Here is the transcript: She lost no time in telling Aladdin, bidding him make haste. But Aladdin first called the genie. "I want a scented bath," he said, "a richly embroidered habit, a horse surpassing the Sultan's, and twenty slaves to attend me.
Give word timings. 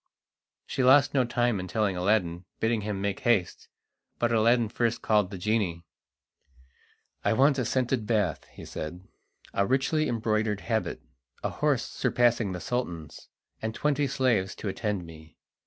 She 0.65 0.83
lost 0.83 1.13
no 1.13 1.25
time 1.25 1.59
in 1.59 1.67
telling 1.67 1.95
Aladdin, 1.95 2.45
bidding 2.59 2.81
him 2.81 3.01
make 3.01 3.19
haste. 3.19 3.67
But 4.17 4.31
Aladdin 4.31 4.67
first 4.69 5.03
called 5.03 5.29
the 5.29 5.37
genie. 5.37 5.83
"I 7.23 7.33
want 7.33 7.59
a 7.59 7.65
scented 7.65 8.07
bath," 8.07 8.45
he 8.47 8.65
said, 8.65 9.07
"a 9.53 9.67
richly 9.67 10.09
embroidered 10.09 10.61
habit, 10.61 11.03
a 11.43 11.51
horse 11.51 11.83
surpassing 11.85 12.51
the 12.51 12.59
Sultan's, 12.59 13.29
and 13.61 13.75
twenty 13.75 14.07
slaves 14.07 14.55
to 14.55 14.69
attend 14.69 15.05
me. 15.05 15.37